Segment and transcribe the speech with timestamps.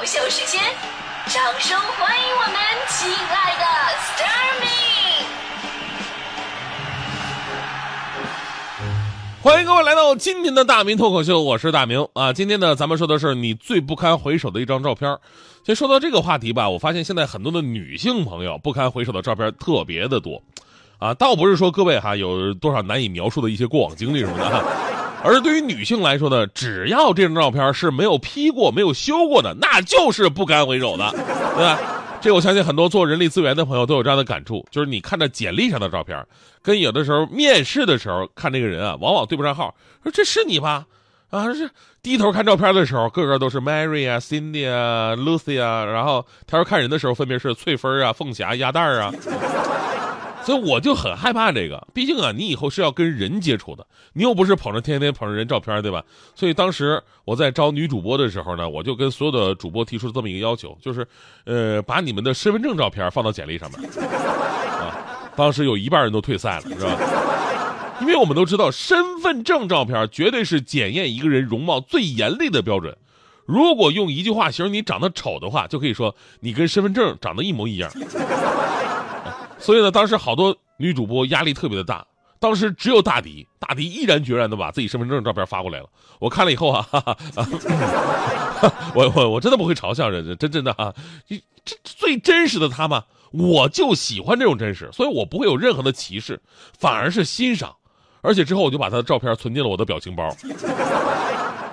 [0.00, 0.58] 搞笑时间，
[1.26, 2.54] 掌声欢迎我们
[2.88, 3.64] 亲爱的
[3.98, 4.66] s t a r m y
[9.42, 12.32] 欢迎各位来到今天的大明脱口秀，我是大明啊。
[12.32, 15.18] 今天呢，咱们说的是你最不堪回首的一张照片。
[15.64, 20.42] 其实说到这个话题吧，我发现现在很多的女性朋友不堪回首的照片特别的多，
[20.96, 24.64] 啊，倒不是说各位哈有多少难以描述的一些过往经历什么的，
[25.22, 31.78] 而对于女性来说呢，只要这张照片是没有 P 过、没有修过的，那就是不堪回首的，对吧？
[32.20, 36.22] 这我相信很多做人力资源的朋友都有这样的感触，就是你看着简历上的照片，
[36.62, 39.74] 跟有的时候面试的时候看这个人啊，往往对不上号。
[40.02, 40.84] 说这是你吧？
[41.30, 41.70] 啊，是
[42.02, 49.12] 低头看照片的时候，个个都是 Mary 啊、Cindy 啊、Lucy 啊，然后抬头看人的时候，分别是翠芬啊、凤霞、鸭蛋啊。
[50.42, 56.02] 所以我就很害怕这个，毕竟啊，你以后是要跟人接触的，你又不是捧着天天捧着人照片，对吧？
[56.34, 61.06] 所以当时我在招女主播的时候呢，我就跟所有的主播提出了这么一个要求，就是，
[61.44, 63.80] 呃，把你们的身份证照片放到简历上面。
[64.00, 64.96] 啊，
[65.36, 66.96] 当时有一半人都退赛了，是吧？
[68.00, 72.96] 因为我们都知道，身份证照片绝对是检验一个人容貌最严厉的标准。
[73.44, 77.90] 如果用一句话形容你长得丑的话，就可以说你跟身份证长得一模一样。
[79.60, 82.06] 所以呢，当时好多女主播压力特别的大。
[82.38, 85.86] 当时只有大迪，大迪毅然决然的把自己身份证照片发过来了。
[86.18, 87.14] 我看了以后啊，哈哈
[88.94, 90.94] 我我我真的不会嘲笑人家，真真的啊，
[91.66, 96.40] 这最真实的他嘛，我就喜欢这种真实，所以我不会有任何的歧视，
[96.78, 97.76] 反而是欣赏。
[98.22, 100.34] 而且之后我就把他的照片存进了我的表情包，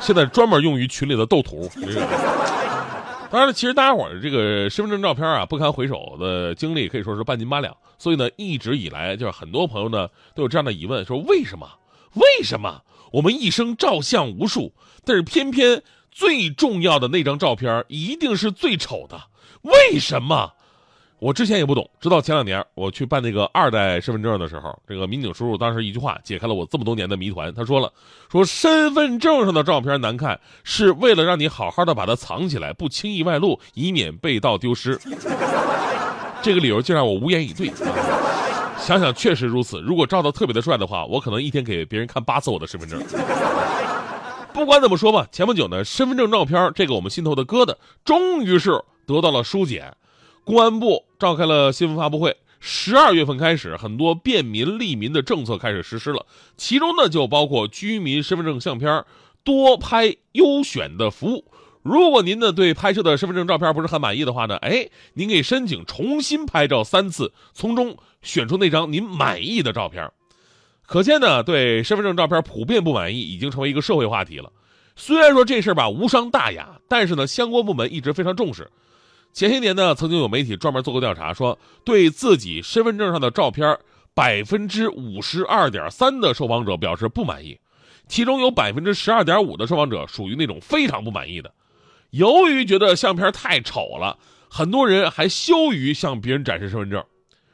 [0.00, 1.70] 现在专门用于群里的斗图。
[3.36, 7.76] 当然，其实大家伙儿这个身份证照片啊，不堪回首的经历可以说是半斤八两。
[7.98, 11.68] 所以呢，一直以来就是很多朋友呢都有这样的疑问：说为什么？
[12.14, 12.80] 为什么
[13.12, 14.72] 我们一生照相无数，
[15.04, 19.24] 但是偏偏最重要的那张照片一定是最丑的？
[19.60, 20.54] 为什么？
[21.18, 27.52] 我之前也不懂，直到前两年我去办那个二代身份证的时候，这个民警叔叔当时一句话解开了我这么多年的谜团。
[27.54, 27.90] 他说了
[28.30, 35.00] ：“说身份证上的照片难看，是为了让你好好的把它藏起来，不轻易外露，以免被盗丢失。”
[36.42, 37.72] 这个理由竟让我无言以对。
[38.78, 43.02] 想想确实如此，如果照的特别的帅的话，我可能一天给别人看八次我的身份证。
[44.52, 47.74] 不管怎么说吧，前不久呢，身份证照片这个我们心头的疙瘩，
[48.04, 48.70] 终于是
[49.06, 49.90] 得到了疏解。
[50.46, 52.36] 公安部召开了新闻发布会。
[52.60, 56.24] 十二月份开始，很多便民利民的政策开始实施了，
[56.56, 59.04] 其中呢就包括居民身份证相片
[59.42, 61.44] 多拍优选的服务。
[61.82, 70.12] 如果您呢对拍摄的身份证照片不是很满意的话呢，哎，您可以申请重新拍照三次，从中选出那张您满意的照片。
[70.86, 74.52] 可见呢，对身份证照片普遍不满意已经成为一个社会话题了。
[74.94, 78.70] 虽然说这事儿吧无伤大雅，但是呢，相关部门一直非常重视。
[79.36, 83.78] 前些年呢，曾经有媒体专门做过调查，说对自己身份证上的照片，
[84.14, 87.60] 百分之五十二点三的受访者表示不满意，
[88.08, 91.52] 其中有百分之十二点五的受访者属于那种非常不满意的。
[92.12, 97.04] 由于觉得相片太丑了，很多人还羞于向别人展示身份证。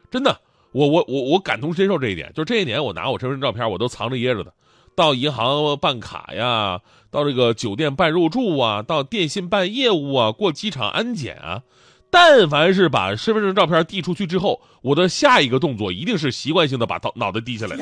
[0.09, 2.33] 真的，我我我我感同身受这一点。
[2.33, 4.55] 就这些年，我拿我身份证照片，我都藏着掖着的。
[4.95, 6.81] 到银行办卡呀，
[7.11, 11.63] 到这个酒店办入住啊，到电信办业务啊，过机场安检啊，
[12.11, 17.77] 但凡是把身份证照片递出去之后，我的下一个动作一定是习惯性的把头脑袋低下来。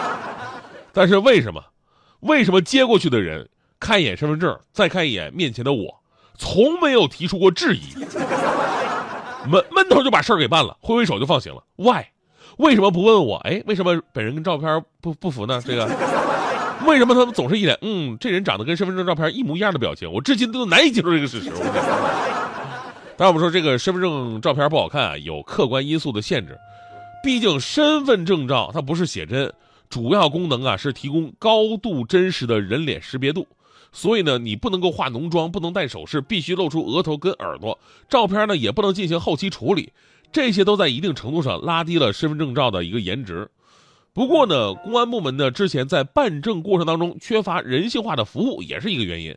[0.92, 1.62] 但是为什么？
[2.20, 6.00] 为什么接过去的人看一眼身份证，再看一眼面前的我，
[6.36, 7.94] 从没有提出过质疑？
[9.48, 11.62] 闷闷头就把事儿给办了，挥挥手就放行了。
[11.76, 12.06] Why？
[12.58, 13.36] 为什么不问我？
[13.38, 15.62] 哎，为什么本人跟照片不不符呢？
[15.64, 15.86] 这个，
[16.86, 20.12] 为什么他们总是一脸嗯，这人长得跟身份证照片一模一样的表情？
[20.12, 21.50] 我至今都难以接受这个事实。
[23.16, 26.58] 当然，我们说这个身份证照片不好看啊，有客观因素的限制。
[27.22, 29.52] 毕竟身份证照它不是写真，
[29.88, 33.46] 主要功能啊是提供高度真实的人脸识别度。
[33.92, 37.78] 所以呢，你不能够化浓妆，不能戴首饰，必须露出额头跟耳朵。
[38.08, 39.92] 照片呢也不能进行后期处理。
[40.32, 43.48] 这些都在一定程度上拉低了身份证照的一个颜值。
[44.12, 49.36] 不过呢，公安部门呢之前在办证过程当中缺乏人性化的服务，也是一个原因。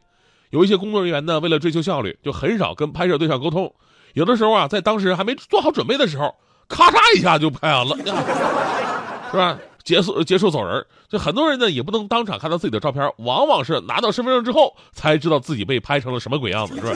[0.50, 3.74] 有一些工作人员呢，为了追求效率，就很少跟拍摄对象沟通。
[4.14, 6.36] 有的时候啊，在当时还没做好准备的时候，
[6.68, 7.96] 咔嚓一下就拍完了，
[9.32, 9.58] 是吧？
[9.84, 10.86] 结束结束走人。
[11.08, 16.92] 就很多人呢，也不能当场看到自己的照片，往往是拿到身份证之后才知道自己被拍成了什么鬼样子，是吧？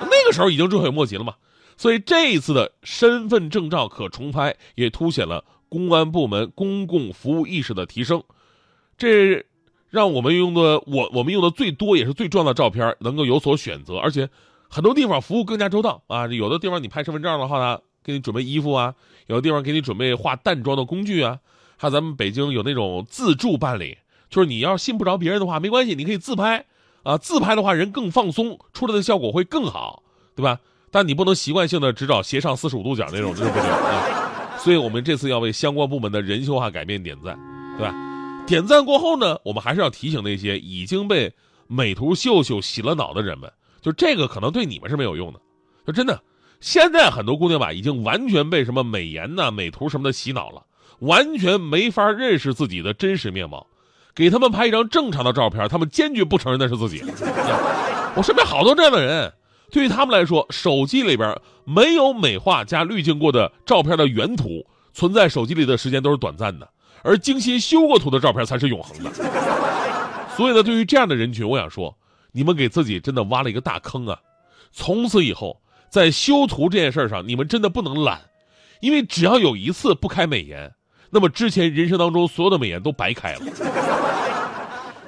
[0.00, 1.34] 那个时候已经追悔莫及了嘛。
[1.80, 8.22] 所以这一次的身份证照可重拍，也凸显了公安部门公共服务意识的提升。
[8.98, 9.46] 这
[9.88, 14.28] 让我们用的我我们用的最多也是最重要的照片能够有所选择，而且
[14.68, 18.94] 很多地方服务更加周到啊，有的地方你拍身份证的话呢，给你准备衣服啊，
[19.28, 21.38] 有的地方给你准备化淡妆的工具啊，
[21.78, 23.96] 还有咱们北京有那种自助办理，
[24.28, 26.66] 就是你要信不着别人的话，没关系，你可以自拍
[27.04, 30.02] 啊，自拍的话人更放松，出来的效果会更好，
[30.36, 30.60] 对吧？
[30.90, 34.56] 但你不能习惯性的只找斜上四十五度角那种，这是不行啊。
[34.58, 37.38] 所以我们这次要为相关部门的人性化改变点赞，
[37.78, 37.94] 对吧？
[38.46, 41.32] 点赞过后呢，我们还是要提醒那些已经被
[41.66, 43.50] 美图秀秀洗了脑的人们，
[43.80, 45.40] 就这个可能对你们是没有用的。
[45.86, 46.20] 就真的，
[46.60, 50.62] 现在很多姑娘吧，已经完全被什么美颜呐、美图什么的洗脑了，
[50.98, 53.66] 完全没法认识自己的真实面貌。
[54.14, 57.02] 给他们拍一张正常的照片，他们坚决不承认那是自己。
[58.16, 59.32] 我身边好多这样的人，
[59.70, 66.68] 对于他们来说，手机里边没有美化加滤镜过的照片的原图，存在手机里的时间都是短暂的，
[67.02, 69.10] 而精心修过图的照片才是永恒的。
[70.36, 71.96] 所以呢，对于这样的人群，我想说，
[72.32, 74.18] 你们给自己真的挖了一个大坑啊！
[74.72, 78.20] 从此以后，在修图这件事上，你们真的不能懒，
[78.80, 80.72] 因为只要有一次不开美颜，
[81.10, 83.40] 那么之前人生当中所有的美颜都白开了。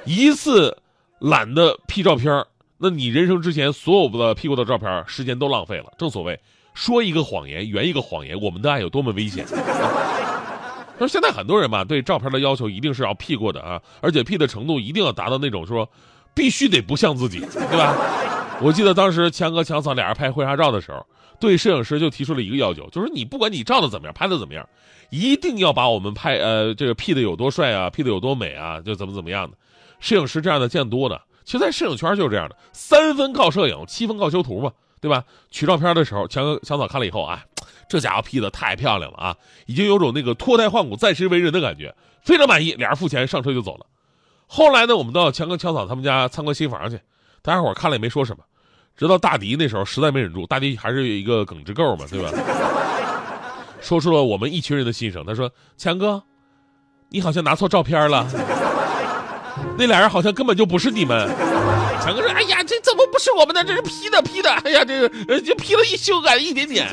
[0.05, 0.77] 一次
[1.21, 2.45] 懒得 P 照片
[2.83, 5.93] 那你人生之前所有的 P 过的照片时间都浪费了。
[5.97, 6.41] 正所谓，
[6.75, 9.47] 说一个谎言圆一个谎言，我们的爱有多么危险。
[10.99, 15.89] 说现在很多人吧，对照片的要求一定是要 P 过的啊，而且 P 的程度一定要达到那种说，
[16.35, 17.97] 必须得不像自己，对吧？
[18.61, 21.07] 我记得当时强哥强嫂俩人拍婚纱照的时候，
[21.39, 24.69] 对摄影师就提出了一个要求，就是你不管你照的怎么样，拍的怎么样，
[25.11, 29.57] 一定要把我们拍呃这个 P 的有多帅啊，P 的有多美啊，就怎么怎么样的。
[30.01, 35.25] 摄影师这样的见多了，其实在摄影圈就是这样的，三分靠摄影，七分靠修图嘛，对吧？
[35.51, 37.45] 取照片的时候，强哥强嫂看了以后啊，
[37.89, 39.37] 这家伙 P 的太漂亮了啊，
[39.67, 42.73] 已经有种那个脱胎换骨、再生为人的感觉，非常满意。
[42.75, 43.87] 俩人付钱上车就走了。
[44.47, 47.01] 后来呢，我们到强哥强嫂他们家参观新房去，
[47.43, 48.45] 大家伙看了也没说什么。
[48.97, 52.31] 直到大迪那时候实在没忍住，大迪还是一个耿直够嘛，对吧？
[53.81, 55.25] 说出了我们一群人的心声。
[55.25, 56.23] 他说：“强哥，
[57.09, 58.29] 你好像拿错照片了，
[59.79, 61.29] 那俩人好像根本就不是你们。”
[62.03, 63.63] 强哥说：“哎呀，这怎么不是我们的？
[63.63, 64.51] 这是 P 的 P 的！
[64.65, 66.89] 哎呀，这个就 P 了一修改了一点点。”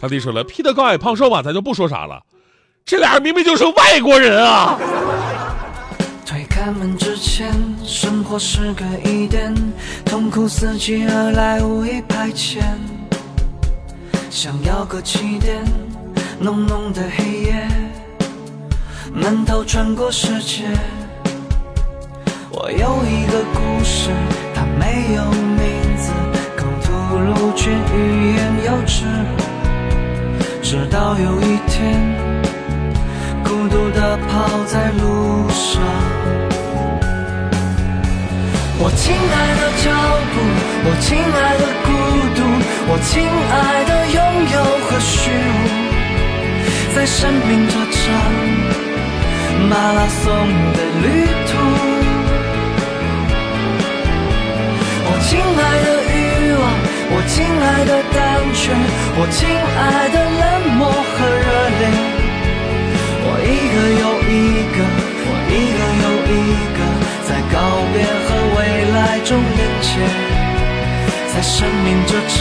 [0.00, 2.20] 大弟说了：“P 的高矮胖瘦吧，咱就不说啥了。
[2.84, 4.78] 这俩人明明就是外国人啊！”
[6.26, 7.52] 推开门之前，
[7.84, 9.54] 生活是个疑点，
[10.04, 12.60] 痛苦伺机而来，无意排遣。
[14.28, 15.64] 想要个起点，
[16.40, 17.68] 浓浓的黑夜，
[19.14, 20.64] 闷头穿过世界。
[22.66, 24.10] 我有一个故事，
[24.52, 26.10] 它没有名字，
[26.56, 29.06] 口吐露却欲言又止。
[30.64, 31.94] 直到有一天，
[33.44, 35.80] 孤独地跑在路上。
[38.80, 39.86] 我亲爱的脚
[40.34, 40.34] 步，
[40.86, 41.88] 我亲爱的孤
[42.34, 42.42] 独，
[42.90, 43.54] 我亲爱
[43.84, 44.18] 的拥
[44.50, 44.58] 有
[44.88, 48.02] 和虚无，在生命这场
[49.70, 50.34] 马拉松
[50.72, 51.06] 的旅
[51.46, 51.95] 途。
[57.26, 58.72] 亲爱的胆怯，
[59.18, 60.42] 我亲爱的冷
[60.78, 61.82] 漠和热烈。
[63.28, 64.34] 我一个又一
[64.74, 64.78] 个，
[65.26, 66.34] 我一个又一
[66.76, 66.78] 个，
[67.26, 67.54] 在告
[67.92, 68.58] 别和未
[68.94, 69.88] 来中连接，
[71.34, 71.54] 在生
[71.84, 72.36] 命这场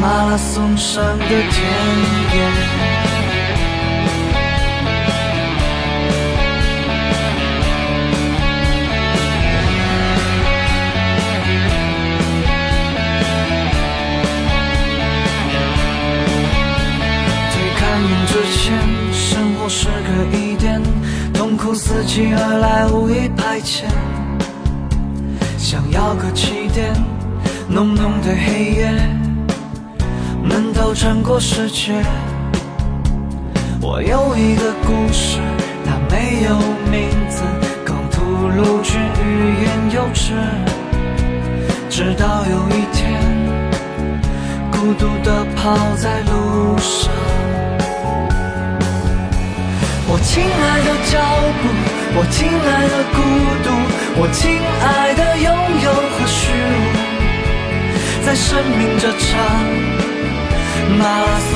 [0.00, 1.32] 马拉松上的田
[2.34, 2.36] 野。
[22.02, 23.84] 痛苦伺机而来，无意排遣。
[25.56, 26.92] 想要个起点，
[27.68, 28.92] 浓浓的黑夜，
[30.42, 31.92] 闷头穿过世界。
[33.80, 35.38] 我有一个故事，
[35.84, 36.56] 它没有
[36.90, 37.42] 名字，
[37.84, 38.20] 刚吐
[38.56, 40.34] 露却欲言又止。
[41.88, 43.20] 直到有一天。
[44.72, 47.21] 孤独地跑在路上。
[50.22, 51.18] 亲爱的脚
[51.60, 51.68] 步，
[52.14, 53.18] 我亲爱的孤
[53.64, 53.66] 独，
[54.20, 54.40] 我亲
[54.80, 55.46] 爱的拥
[55.82, 56.84] 有和虚无，
[58.24, 59.28] 在生命这场
[60.96, 61.52] 马拉松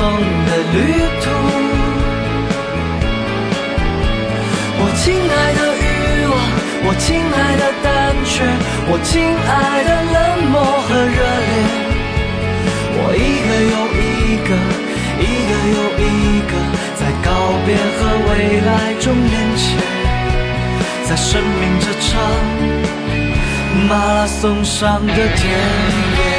[0.46, 0.76] 的旅
[1.22, 1.24] 途。
[4.78, 5.86] 我亲爱的欲
[6.26, 6.34] 望，
[6.86, 7.86] 我亲爱的胆
[8.24, 8.34] 怯，
[8.90, 9.14] 我亲
[9.46, 10.16] 爱的冷
[10.50, 10.54] 漠
[10.88, 10.90] 和
[21.36, 22.18] 生命这场
[23.86, 26.35] 马拉松上的田野。